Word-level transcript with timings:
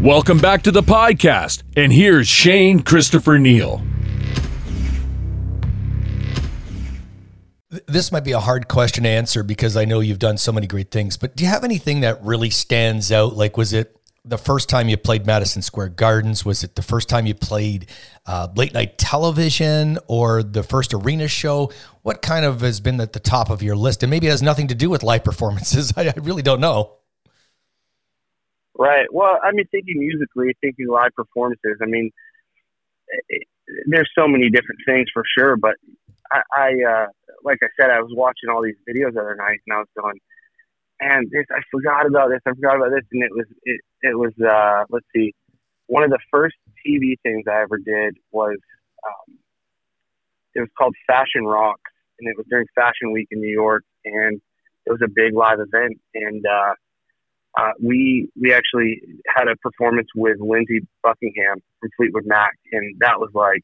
Welcome 0.00 0.38
back 0.38 0.62
to 0.62 0.70
the 0.70 0.82
podcast. 0.82 1.62
And 1.76 1.92
here's 1.92 2.26
Shane 2.26 2.80
Christopher 2.80 3.38
Neal. 3.38 3.82
This 7.86 8.10
might 8.10 8.24
be 8.24 8.32
a 8.32 8.40
hard 8.40 8.66
question 8.66 9.04
to 9.04 9.10
answer 9.10 9.42
because 9.42 9.76
I 9.76 9.84
know 9.84 10.00
you've 10.00 10.18
done 10.18 10.38
so 10.38 10.52
many 10.52 10.66
great 10.66 10.90
things, 10.90 11.18
but 11.18 11.36
do 11.36 11.44
you 11.44 11.50
have 11.50 11.64
anything 11.64 12.00
that 12.00 12.24
really 12.24 12.48
stands 12.48 13.12
out? 13.12 13.36
Like, 13.36 13.58
was 13.58 13.74
it 13.74 13.94
the 14.24 14.38
first 14.38 14.70
time 14.70 14.88
you 14.88 14.96
played 14.96 15.26
Madison 15.26 15.60
Square 15.60 15.90
Gardens? 15.90 16.46
Was 16.46 16.64
it 16.64 16.76
the 16.76 16.82
first 16.82 17.10
time 17.10 17.26
you 17.26 17.34
played 17.34 17.90
uh, 18.24 18.48
late 18.56 18.72
night 18.72 18.96
television 18.96 19.98
or 20.06 20.42
the 20.42 20.62
first 20.62 20.94
arena 20.94 21.28
show? 21.28 21.70
What 22.00 22.22
kind 22.22 22.46
of 22.46 22.62
has 22.62 22.80
been 22.80 23.02
at 23.02 23.12
the 23.12 23.20
top 23.20 23.50
of 23.50 23.62
your 23.62 23.76
list? 23.76 24.02
And 24.02 24.08
maybe 24.08 24.28
it 24.28 24.30
has 24.30 24.40
nothing 24.40 24.68
to 24.68 24.74
do 24.74 24.88
with 24.88 25.02
live 25.02 25.24
performances. 25.24 25.92
I, 25.94 26.08
I 26.08 26.14
really 26.16 26.42
don't 26.42 26.62
know. 26.62 26.99
Right. 28.80 29.04
Well, 29.12 29.38
I 29.44 29.52
mean, 29.52 29.66
thinking 29.70 29.98
musically, 29.98 30.56
thinking 30.62 30.88
live 30.88 31.12
performances. 31.14 31.76
I 31.82 31.84
mean, 31.84 32.10
it, 33.28 33.42
there's 33.86 34.10
so 34.18 34.26
many 34.26 34.48
different 34.48 34.80
things 34.86 35.06
for 35.12 35.22
sure, 35.36 35.58
but 35.58 35.74
I, 36.32 36.40
I 36.56 36.68
uh, 36.88 37.06
like 37.44 37.58
I 37.62 37.66
said, 37.78 37.90
I 37.90 38.00
was 38.00 38.10
watching 38.14 38.48
all 38.48 38.62
these 38.62 38.80
videos 38.88 39.12
the 39.12 39.20
other 39.20 39.36
night, 39.36 39.60
and 39.66 39.76
I 39.76 39.78
was 39.80 39.88
going, 40.00 40.18
and 40.98 41.30
this 41.30 41.44
I 41.50 41.60
forgot 41.70 42.06
about 42.06 42.30
this, 42.30 42.40
I 42.46 42.54
forgot 42.54 42.76
about 42.76 42.88
this, 42.92 43.04
and 43.12 43.22
it 43.22 43.30
was 43.32 43.44
it 43.64 43.80
it 44.00 44.18
was 44.18 44.32
uh, 44.40 44.84
let's 44.88 45.04
see, 45.14 45.34
one 45.86 46.02
of 46.02 46.08
the 46.08 46.20
first 46.30 46.56
TV 46.80 47.16
things 47.22 47.44
I 47.46 47.60
ever 47.60 47.76
did 47.76 48.16
was 48.32 48.56
um, 49.06 49.36
it 50.54 50.60
was 50.60 50.70
called 50.78 50.94
Fashion 51.06 51.44
Rocks, 51.44 51.92
and 52.18 52.30
it 52.30 52.36
was 52.38 52.46
during 52.48 52.64
Fashion 52.74 53.12
Week 53.12 53.28
in 53.30 53.42
New 53.42 53.52
York, 53.52 53.84
and 54.06 54.40
it 54.86 54.90
was 54.90 55.02
a 55.04 55.12
big 55.14 55.34
live 55.34 55.60
event, 55.60 56.00
and 56.14 56.46
uh, 56.46 56.72
uh, 57.58 57.72
we 57.82 58.28
we 58.40 58.52
actually 58.52 59.02
had 59.26 59.48
a 59.48 59.56
performance 59.56 60.08
with 60.14 60.38
Lindsey 60.40 60.86
Buckingham 61.02 61.58
from 61.80 61.90
Fleetwood 61.96 62.26
Mac, 62.26 62.52
and 62.72 62.96
that 63.00 63.18
was 63.18 63.30
like 63.34 63.62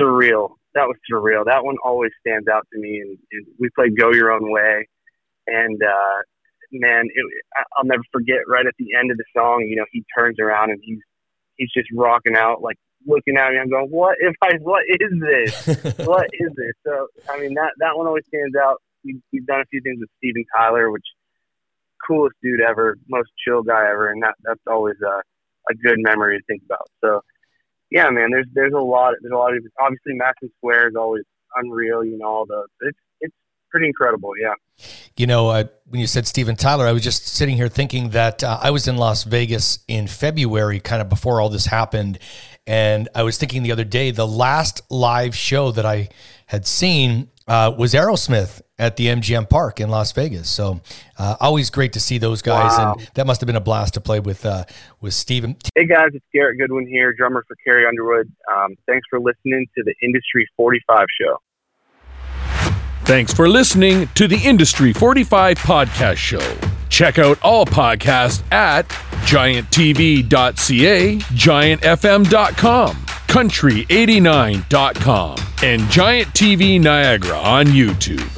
surreal. 0.00 0.54
That 0.74 0.86
was 0.86 0.96
surreal. 1.10 1.44
That 1.44 1.64
one 1.64 1.76
always 1.84 2.12
stands 2.20 2.48
out 2.48 2.66
to 2.72 2.78
me. 2.78 3.00
And, 3.00 3.18
and 3.32 3.46
we 3.58 3.68
played 3.74 3.98
"Go 3.98 4.12
Your 4.12 4.32
Own 4.32 4.50
Way," 4.50 4.88
and 5.46 5.82
uh, 5.82 6.22
man, 6.72 7.04
it, 7.12 7.24
I'll 7.76 7.84
never 7.84 8.02
forget. 8.12 8.38
Right 8.48 8.66
at 8.66 8.74
the 8.78 8.94
end 8.98 9.10
of 9.10 9.18
the 9.18 9.24
song, 9.36 9.66
you 9.68 9.76
know, 9.76 9.84
he 9.92 10.04
turns 10.16 10.38
around 10.40 10.70
and 10.70 10.80
he's 10.82 11.00
he's 11.56 11.70
just 11.76 11.88
rocking 11.94 12.34
out, 12.34 12.62
like 12.62 12.76
looking 13.06 13.36
at 13.36 13.52
me. 13.52 13.58
I'm 13.58 13.68
going, 13.68 13.88
"What 13.88 14.16
if 14.20 14.34
I? 14.42 14.52
What 14.62 14.84
is 14.88 15.20
this? 15.20 15.66
what 16.06 16.26
is 16.32 16.50
this?" 16.56 16.72
So, 16.86 17.08
I 17.28 17.40
mean, 17.40 17.54
that 17.54 17.72
that 17.78 17.96
one 17.96 18.06
always 18.06 18.24
stands 18.28 18.56
out. 18.56 18.80
We, 19.04 19.20
we've 19.32 19.46
done 19.46 19.60
a 19.60 19.66
few 19.66 19.82
things 19.82 20.00
with 20.00 20.08
Steven 20.18 20.44
Tyler, 20.56 20.90
which 20.90 21.04
coolest 22.08 22.36
dude 22.42 22.60
ever, 22.60 22.96
most 23.08 23.28
chill 23.46 23.62
guy 23.62 23.88
ever, 23.90 24.10
and 24.10 24.22
that 24.22 24.34
that's 24.42 24.60
always 24.66 24.96
a 25.04 25.22
a 25.70 25.74
good 25.74 25.98
memory 25.98 26.38
to 26.38 26.44
think 26.46 26.62
about. 26.64 26.88
So, 27.04 27.20
yeah, 27.90 28.08
man, 28.10 28.30
there's 28.30 28.46
there's 28.54 28.72
a 28.72 28.80
lot 28.80 29.14
there's 29.20 29.32
a 29.32 29.36
lot 29.36 29.54
of 29.54 29.62
obviously 29.80 30.14
Madison 30.14 30.50
Square 30.58 30.88
is 30.88 30.96
always 30.96 31.24
unreal. 31.56 32.04
You 32.04 32.18
know, 32.18 32.26
all 32.26 32.46
the 32.46 32.66
it's 32.80 32.98
it's 33.20 33.34
pretty 33.70 33.86
incredible. 33.86 34.32
Yeah. 34.40 34.54
You 35.16 35.26
know, 35.26 35.48
uh, 35.48 35.64
when 35.86 36.00
you 36.00 36.06
said 36.06 36.26
Steven 36.26 36.54
Tyler, 36.54 36.86
I 36.86 36.92
was 36.92 37.02
just 37.02 37.26
sitting 37.26 37.56
here 37.56 37.68
thinking 37.68 38.10
that 38.10 38.44
uh, 38.44 38.58
I 38.62 38.70
was 38.70 38.86
in 38.86 38.96
Las 38.96 39.24
Vegas 39.24 39.80
in 39.88 40.06
February, 40.06 40.78
kind 40.78 41.02
of 41.02 41.08
before 41.08 41.40
all 41.40 41.48
this 41.48 41.66
happened. 41.66 42.18
And 42.66 43.08
I 43.14 43.22
was 43.24 43.38
thinking 43.38 43.62
the 43.62 43.72
other 43.72 43.84
day, 43.84 44.10
the 44.10 44.26
last 44.26 44.82
live 44.90 45.34
show 45.34 45.72
that 45.72 45.84
I 45.86 46.10
had 46.46 46.66
seen 46.66 47.30
uh, 47.48 47.74
was 47.76 47.94
Aerosmith 47.94 48.60
at 48.78 48.96
the 48.96 49.06
MGM 49.06 49.48
Park 49.48 49.80
in 49.80 49.88
Las 49.88 50.12
Vegas. 50.12 50.48
So 50.48 50.80
uh, 51.18 51.36
always 51.40 51.70
great 51.70 51.94
to 51.94 52.00
see 52.00 52.18
those 52.18 52.42
guys, 52.42 52.78
wow. 52.78 52.94
and 52.96 53.10
that 53.14 53.26
must 53.26 53.40
have 53.40 53.46
been 53.46 53.56
a 53.56 53.60
blast 53.60 53.94
to 53.94 54.00
play 54.00 54.20
with 54.20 54.46
uh, 54.46 54.64
with 55.00 55.14
Steven. 55.14 55.56
Hey 55.74 55.86
guys, 55.86 56.10
it's 56.12 56.24
Garrett 56.32 56.58
Goodwin 56.58 56.86
here, 56.86 57.12
drummer 57.12 57.44
for 57.48 57.56
Carrie 57.64 57.86
Underwood. 57.86 58.30
Um, 58.54 58.76
thanks 58.86 59.06
for 59.10 59.18
listening 59.18 59.66
to 59.76 59.82
the 59.82 59.94
Industry 60.02 60.48
45 60.56 61.06
show. 61.20 61.38
Thanks 63.04 63.32
for 63.32 63.48
listening 63.48 64.06
to 64.16 64.28
the 64.28 64.36
Industry 64.36 64.92
45 64.92 65.58
podcast 65.58 66.18
show. 66.18 66.56
Check 66.90 67.18
out 67.18 67.38
all 67.42 67.64
podcasts 67.64 68.42
at 68.52 68.86
gianttv.ca, 69.24 71.16
giantfm.com, 71.18 72.96
country89.com, 73.28 75.36
and 75.62 75.88
Giant 75.90 76.28
TV 76.28 76.80
Niagara 76.80 77.38
on 77.38 77.66
YouTube. 77.66 78.37